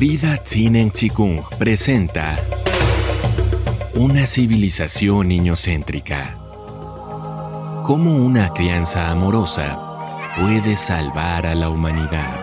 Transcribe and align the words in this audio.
Vida 0.00 0.38
Tsinen 0.38 0.90
Chikung 0.92 1.42
presenta 1.58 2.38
Una 3.92 4.24
civilización 4.24 5.28
niñocéntrica. 5.28 6.38
Cómo 7.84 8.16
una 8.16 8.48
crianza 8.54 9.10
amorosa 9.10 10.32
puede 10.40 10.78
salvar 10.78 11.46
a 11.46 11.54
la 11.54 11.68
humanidad. 11.68 12.40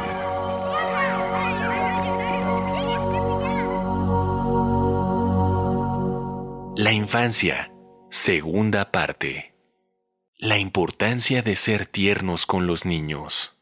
La 6.75 6.91
infancia, 6.91 7.71
segunda 8.11 8.91
parte. 8.91 9.55
La 10.37 10.59
importancia 10.59 11.41
de 11.41 11.55
ser 11.55 11.87
tiernos 11.87 12.45
con 12.45 12.67
los 12.67 12.85
niños. 12.85 13.57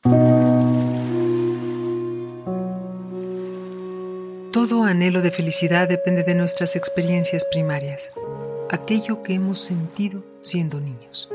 Todo 4.68 4.84
anhelo 4.84 5.22
de 5.22 5.30
felicidad 5.30 5.88
depende 5.88 6.24
de 6.24 6.34
nuestras 6.34 6.76
experiencias 6.76 7.46
primarias, 7.46 8.12
aquello 8.72 9.22
que 9.22 9.36
hemos 9.36 9.60
sentido 9.60 10.24
siendo 10.42 10.82
niños. 10.82 11.30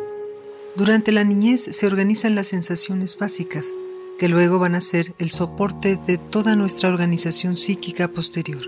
Durante 0.75 1.12
la 1.12 1.23
niñez 1.23 1.62
se 1.62 1.87
organizan 1.87 2.34
las 2.34 2.48
sensaciones 2.48 3.16
básicas, 3.16 3.73
que 4.19 4.29
luego 4.29 4.59
van 4.59 4.75
a 4.75 4.80
ser 4.80 5.15
el 5.20 5.30
soporte 5.30 5.97
de 6.09 6.19
toda 6.19 6.56
nuestra 6.56 6.89
organización 6.89 7.56
psíquica 7.56 8.09
posterior, 8.09 8.62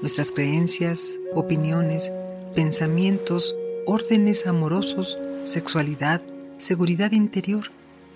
nuestras 0.00 0.32
creencias, 0.32 1.20
opiniones, 1.36 2.10
pensamientos, 2.56 3.54
órdenes 3.86 4.48
amorosos, 4.48 5.18
sexualidad, 5.44 6.20
seguridad 6.56 7.12
interior, 7.12 7.70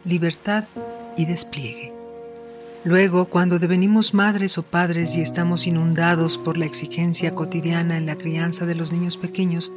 libertad 0.05 0.65
y 1.17 1.27
despliegue. 1.27 1.94
Luego, 2.84 3.24
cuando 3.30 3.59
devenimos 3.59 4.12
madres 4.12 4.59
o 4.59 4.62
padres 4.62 5.17
y 5.17 5.22
estamos 5.22 5.67
inundados 5.67 6.36
por 6.36 6.59
la 6.59 6.67
exigencia 6.67 7.34
cotidiana 7.34 7.97
en 7.97 8.05
la 8.05 8.17
crianza 8.17 8.67
de 8.67 8.75
los 8.75 8.92
niños 8.92 9.17
pequeños, 9.17 9.72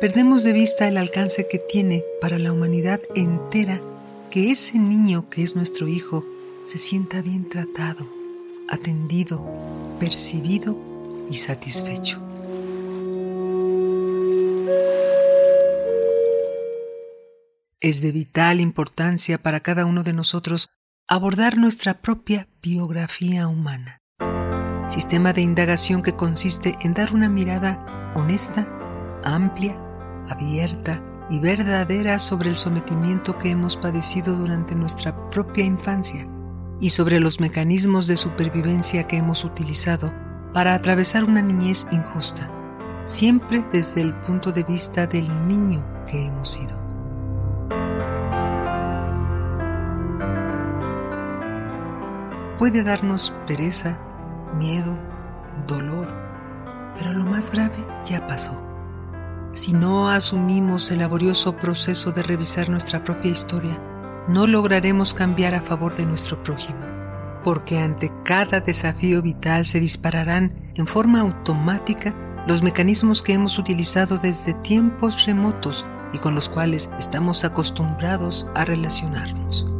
perdemos 0.00 0.42
de 0.42 0.54
vista 0.54 0.88
el 0.88 0.96
alcance 0.96 1.46
que 1.50 1.58
tiene 1.58 2.02
para 2.18 2.38
la 2.38 2.52
humanidad 2.52 3.00
entera 3.14 3.82
que 4.30 4.50
ese 4.50 4.78
niño 4.78 5.28
que 5.28 5.42
es 5.42 5.54
nuestro 5.54 5.86
hijo 5.86 6.24
se 6.64 6.78
sienta 6.78 7.20
bien 7.20 7.46
tratado, 7.46 8.08
atendido, 8.70 9.44
percibido 10.00 10.78
y 11.28 11.36
satisfecho. 11.36 12.22
Es 17.80 18.00
de 18.00 18.12
vital 18.12 18.60
importancia 18.60 19.36
para 19.36 19.60
cada 19.60 19.84
uno 19.84 20.02
de 20.02 20.14
nosotros 20.14 20.70
abordar 21.08 21.56
nuestra 21.56 21.94
propia 21.94 22.48
biografía 22.60 23.46
humana. 23.46 24.02
Sistema 24.88 25.32
de 25.32 25.40
indagación 25.40 26.02
que 26.02 26.16
consiste 26.16 26.74
en 26.80 26.94
dar 26.94 27.14
una 27.14 27.28
mirada 27.28 28.12
honesta, 28.16 28.68
amplia, 29.22 29.80
abierta 30.28 31.00
y 31.30 31.38
verdadera 31.38 32.18
sobre 32.18 32.50
el 32.50 32.56
sometimiento 32.56 33.38
que 33.38 33.50
hemos 33.50 33.76
padecido 33.76 34.34
durante 34.34 34.74
nuestra 34.74 35.30
propia 35.30 35.64
infancia 35.64 36.26
y 36.80 36.90
sobre 36.90 37.20
los 37.20 37.38
mecanismos 37.38 38.08
de 38.08 38.16
supervivencia 38.16 39.06
que 39.06 39.18
hemos 39.18 39.44
utilizado 39.44 40.12
para 40.52 40.74
atravesar 40.74 41.22
una 41.22 41.40
niñez 41.40 41.86
injusta, 41.92 42.50
siempre 43.04 43.64
desde 43.72 44.00
el 44.00 44.12
punto 44.22 44.50
de 44.50 44.64
vista 44.64 45.06
del 45.06 45.46
niño 45.46 45.86
que 46.08 46.26
hemos 46.26 46.50
sido. 46.50 46.85
Puede 52.58 52.82
darnos 52.82 53.34
pereza, 53.46 53.98
miedo, 54.54 54.98
dolor, 55.66 56.08
pero 56.96 57.12
lo 57.12 57.24
más 57.24 57.50
grave 57.50 57.76
ya 58.04 58.26
pasó. 58.26 58.62
Si 59.52 59.72
no 59.72 60.10
asumimos 60.10 60.90
el 60.90 60.98
laborioso 60.98 61.56
proceso 61.56 62.12
de 62.12 62.22
revisar 62.22 62.68
nuestra 62.68 63.04
propia 63.04 63.30
historia, 63.30 63.80
no 64.28 64.46
lograremos 64.46 65.14
cambiar 65.14 65.54
a 65.54 65.62
favor 65.62 65.94
de 65.94 66.04
nuestro 66.04 66.42
prójimo, 66.42 66.80
porque 67.44 67.78
ante 67.78 68.12
cada 68.24 68.60
desafío 68.60 69.22
vital 69.22 69.64
se 69.64 69.80
dispararán 69.80 70.52
en 70.74 70.86
forma 70.86 71.20
automática 71.20 72.14
los 72.46 72.62
mecanismos 72.62 73.22
que 73.22 73.32
hemos 73.32 73.58
utilizado 73.58 74.18
desde 74.18 74.54
tiempos 74.54 75.24
remotos 75.26 75.86
y 76.12 76.18
con 76.18 76.34
los 76.34 76.48
cuales 76.48 76.90
estamos 76.98 77.44
acostumbrados 77.44 78.48
a 78.54 78.64
relacionarnos. 78.64 79.75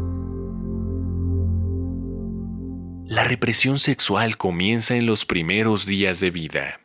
La 3.16 3.24
represión 3.24 3.78
sexual 3.78 4.36
comienza 4.36 4.94
en 4.94 5.06
los 5.06 5.24
primeros 5.24 5.86
días 5.86 6.20
de 6.20 6.30
vida. 6.30 6.80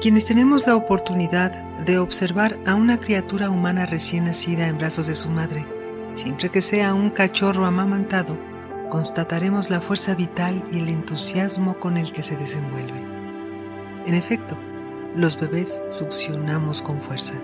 Quienes 0.00 0.24
tenemos 0.24 0.66
la 0.66 0.74
oportunidad 0.74 1.52
de 1.86 1.98
observar 1.98 2.58
a 2.66 2.74
una 2.74 2.98
criatura 2.98 3.48
humana 3.48 3.86
recién 3.86 4.24
nacida 4.24 4.66
en 4.66 4.76
brazos 4.76 5.06
de 5.06 5.14
su 5.14 5.30
madre, 5.30 5.68
siempre 6.14 6.48
que 6.48 6.62
sea 6.62 6.94
un 6.94 7.10
cachorro 7.10 7.64
amamantado, 7.64 8.36
constataremos 8.90 9.70
la 9.70 9.80
fuerza 9.80 10.16
vital 10.16 10.64
y 10.72 10.80
el 10.80 10.88
entusiasmo 10.88 11.78
con 11.78 11.96
el 11.96 12.10
que 12.10 12.24
se 12.24 12.36
desenvuelve. 12.36 12.98
En 14.04 14.14
efecto, 14.14 14.58
los 15.14 15.38
bebés 15.38 15.84
succionamos 15.90 16.82
con 16.82 17.00
fuerza, 17.00 17.34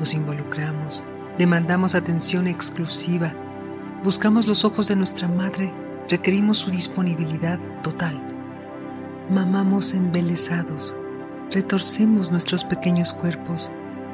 nos 0.00 0.14
involucramos, 0.14 1.04
demandamos 1.36 1.94
atención 1.94 2.48
exclusiva, 2.48 3.34
Buscamos 4.04 4.46
los 4.46 4.64
ojos 4.64 4.88
de 4.88 4.96
nuestra 4.96 5.26
madre, 5.26 5.72
requerimos 6.08 6.58
su 6.58 6.70
disponibilidad 6.70 7.58
total. 7.82 8.22
Mamamos 9.30 9.94
embelesados, 9.94 10.96
retorcemos 11.50 12.30
nuestros 12.30 12.64
pequeños 12.64 13.12
cuerpos, 13.12 13.72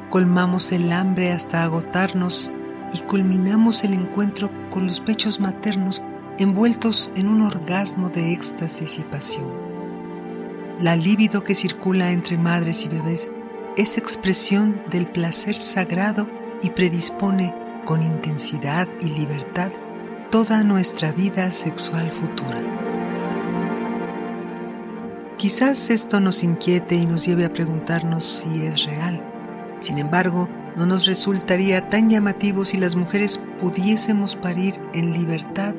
colmamos 0.09 0.71
el 0.71 0.91
hambre 0.91 1.31
hasta 1.31 1.63
agotarnos 1.63 2.51
y 2.93 2.99
culminamos 2.99 3.83
el 3.83 3.93
encuentro 3.93 4.49
con 4.71 4.87
los 4.87 4.99
pechos 4.99 5.39
maternos 5.39 6.01
envueltos 6.39 7.11
en 7.15 7.27
un 7.27 7.41
orgasmo 7.41 8.09
de 8.09 8.33
éxtasis 8.33 8.97
y 8.99 9.03
pasión. 9.03 9.51
La 10.79 10.95
libido 10.95 11.43
que 11.43 11.55
circula 11.55 12.11
entre 12.11 12.37
madres 12.37 12.85
y 12.85 12.89
bebés 12.89 13.29
es 13.77 13.97
expresión 13.97 14.81
del 14.89 15.07
placer 15.07 15.55
sagrado 15.55 16.27
y 16.63 16.71
predispone 16.71 17.53
con 17.85 18.01
intensidad 18.01 18.87
y 19.01 19.09
libertad 19.09 19.71
toda 20.31 20.63
nuestra 20.63 21.11
vida 21.11 21.51
sexual 21.51 22.09
futura. 22.11 22.61
Quizás 25.37 25.89
esto 25.89 26.19
nos 26.19 26.43
inquiete 26.43 26.95
y 26.95 27.05
nos 27.05 27.25
lleve 27.25 27.45
a 27.45 27.53
preguntarnos 27.53 28.23
si 28.23 28.65
es 28.65 28.85
real. 28.85 29.21
Sin 29.79 29.97
embargo, 29.97 30.47
no 30.75 30.85
nos 30.85 31.05
resultaría 31.05 31.89
tan 31.89 32.09
llamativo 32.09 32.65
si 32.65 32.77
las 32.77 32.95
mujeres 32.95 33.39
pudiésemos 33.59 34.35
parir 34.35 34.79
en 34.93 35.11
libertad 35.11 35.75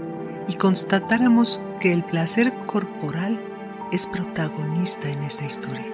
y 0.47 0.55
constatáramos 0.55 1.61
que 1.81 1.93
el 1.93 2.05
placer 2.05 2.53
corporal 2.67 3.41
es 3.91 4.07
protagonista 4.07 5.09
en 5.09 5.23
esta 5.23 5.47
historia. 5.47 5.87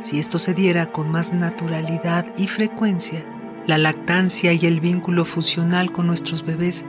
Si 0.00 0.18
esto 0.18 0.38
se 0.38 0.52
diera 0.54 0.92
con 0.92 1.10
más 1.10 1.32
naturalidad 1.32 2.26
y 2.36 2.48
frecuencia, 2.48 3.24
la 3.66 3.78
lactancia 3.78 4.52
y 4.52 4.66
el 4.66 4.80
vínculo 4.80 5.24
fusional 5.24 5.92
con 5.92 6.06
nuestros 6.06 6.44
bebés, 6.44 6.84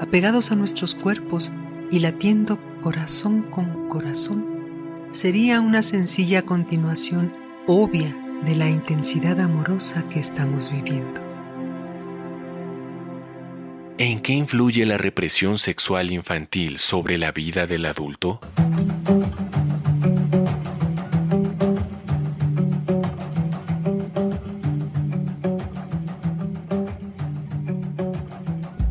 apegados 0.00 0.52
a 0.52 0.56
nuestros 0.56 0.94
cuerpos 0.94 1.52
y 1.90 2.00
latiendo 2.00 2.58
corazón 2.80 3.42
con 3.50 3.88
corazón, 3.88 5.08
sería 5.10 5.60
una 5.60 5.82
sencilla 5.82 6.42
continuación 6.42 7.32
obvia 7.66 8.16
de 8.44 8.56
la 8.56 8.68
intensidad 8.68 9.40
amorosa 9.40 10.08
que 10.08 10.20
estamos 10.20 10.70
viviendo. 10.70 11.20
¿En 13.98 14.20
qué 14.20 14.32
influye 14.32 14.86
la 14.86 14.96
represión 14.96 15.58
sexual 15.58 16.10
infantil 16.10 16.78
sobre 16.78 17.18
la 17.18 17.32
vida 17.32 17.66
del 17.66 17.84
adulto? 17.84 18.40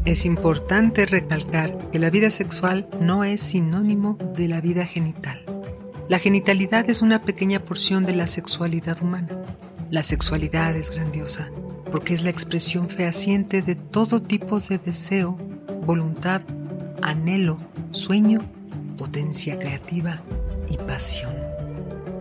Es 0.10 0.26
importante 0.26 1.06
recalcar 1.06 1.78
que 1.92 2.00
la 2.00 2.10
vida 2.10 2.32
sexual 2.32 2.90
no 3.00 3.24
es 3.24 3.42
sinónimo 3.42 4.18
de 4.36 4.48
la 4.48 4.60
vida 4.60 4.84
genital. 4.84 5.46
La 6.08 6.18
genitalidad 6.18 6.90
es 6.90 7.04
una 7.04 7.22
pequeña 7.22 7.60
porción 7.60 8.08
de 8.08 8.16
la 8.16 8.26
sexualidad 8.26 9.04
humana. 9.04 9.30
La 9.92 10.02
sexualidad 10.02 10.76
es 10.76 10.90
grandiosa 10.90 11.52
porque 11.92 12.16
es 12.16 12.24
la 12.24 12.32
expresión 12.32 12.90
fehaciente 12.90 13.62
de 13.62 13.76
todo 13.76 14.20
tipo 14.20 14.60
de 14.60 14.80
deseo, 14.80 15.38
voluntad, 15.86 16.42
anhelo, 17.04 17.60
sueño, 17.92 18.50
potencia 18.98 19.60
creativa 19.60 20.24
y 20.68 20.78
pasión. 20.78 21.36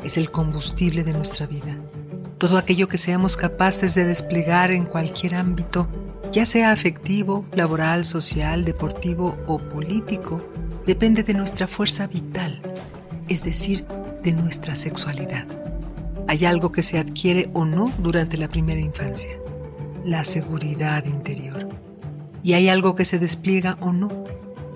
Es 0.05 0.19
el 0.19 0.31
combustible 0.31 1.05
de 1.05 1.14
nuestra 1.14 1.46
vida. 1.46 1.79
Todo 2.37 2.58
aquello 2.58 2.87
que 2.87 2.99
seamos 2.99 3.38
capaces 3.38 3.94
de 3.94 4.05
desplegar 4.05 4.73
en 4.73 4.85
cualquier 4.85 5.37
ámbito 5.37 5.88
ya 6.32 6.46
sea 6.46 6.72
afectivo, 6.72 7.44
laboral, 7.52 8.04
social, 8.04 8.64
deportivo 8.64 9.36
o 9.46 9.58
político, 9.58 10.42
depende 10.86 11.22
de 11.22 11.34
nuestra 11.34 11.66
fuerza 11.66 12.06
vital, 12.06 12.60
es 13.28 13.42
decir, 13.42 13.86
de 14.22 14.32
nuestra 14.32 14.75
sexualidad. 14.75 15.46
Hay 16.26 16.44
algo 16.44 16.72
que 16.72 16.82
se 16.82 16.98
adquiere 16.98 17.50
o 17.54 17.64
no 17.64 17.92
durante 17.98 18.36
la 18.36 18.48
primera 18.48 18.80
infancia, 18.80 19.30
la 20.04 20.25
seguridad 20.25 21.04
interior. 21.06 21.69
Y 22.42 22.52
hay 22.52 22.69
algo 22.69 22.94
que 22.94 23.04
se 23.04 23.19
despliega 23.19 23.76
o 23.80 23.92
no, 23.92 24.25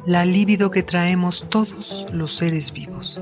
la 0.06 0.25
libido 0.25 0.70
que 0.70 0.82
traemos 0.82 1.46
todos 1.49 2.06
los 2.12 2.32
seres 2.34 2.72
vivos. 2.72 3.20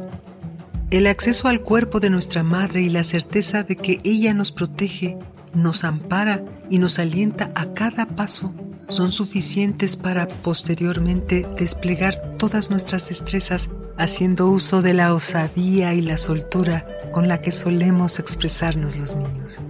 El 0.91 1.07
acceso 1.07 1.47
al 1.47 1.61
cuerpo 1.61 2.01
de 2.01 2.11
nuestra 2.11 2.43
madre 2.43 2.83
y 2.83 2.91
la 2.91 3.05
certeza 3.05 3.63
de 3.63 3.77
que 3.77 3.99
ella 4.03 4.35
nos 4.35 4.51
protege, 4.51 5.19
nos 5.53 5.85
ampara 5.85 6.45
y 6.69 6.79
nos 6.79 6.99
alienta 6.99 7.51
a 7.55 7.75
cada 7.75 8.07
paso 8.07 8.55
son 8.91 9.13
suficientes 9.13 9.97
para 9.97 10.27
posteriormente 10.27 11.47
desplegar 11.57 12.35
todas 12.39 12.71
nuestras 12.71 13.09
destrezas 13.09 13.71
haciendo 13.97 14.49
uso 14.49 14.83
de 14.83 14.95
la 14.95 15.15
osadía 15.15 15.95
y 15.95 16.01
la 16.01 16.17
soltura 16.17 16.87
con 17.13 17.29
la 17.29 17.41
que 17.41 17.53
solemos 17.53 18.19
expresarnos 18.19 18.99
los 18.99 19.15
niños. 19.15 19.61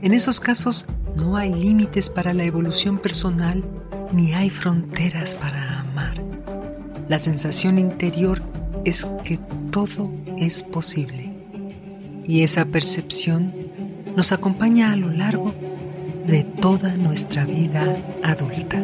En 0.00 0.14
esos 0.14 0.40
casos 0.40 0.86
no 1.16 1.36
hay 1.36 1.52
límites 1.52 2.08
para 2.10 2.34
la 2.34 2.44
evolución 2.44 2.98
personal 2.98 3.64
ni 4.12 4.32
hay 4.32 4.50
fronteras 4.50 5.34
para 5.34 5.80
amar. 5.80 6.22
La 7.08 7.18
sensación 7.18 7.78
interior 7.78 8.42
es 8.84 9.06
que 9.24 9.38
todo 9.70 10.12
es 10.36 10.62
posible 10.62 11.32
y 12.24 12.42
esa 12.42 12.66
percepción 12.66 13.61
nos 14.16 14.32
acompaña 14.32 14.92
a 14.92 14.96
lo 14.96 15.10
largo 15.10 15.54
de 16.26 16.44
toda 16.44 16.96
nuestra 16.96 17.44
vida 17.44 17.96
adulta. 18.22 18.78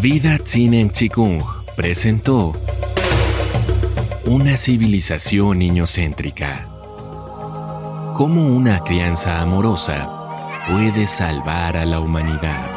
Vida 0.00 0.38
Tzinen 0.38 0.90
Chikung 0.90 1.42
presentó 1.74 2.52
Una 4.26 4.56
civilización 4.56 5.58
niñocéntrica. 5.58 6.68
Cómo 8.14 8.46
una 8.46 8.80
crianza 8.80 9.40
amorosa 9.40 10.08
puede 10.68 11.06
salvar 11.06 11.76
a 11.76 11.84
la 11.84 12.00
humanidad. 12.00 12.75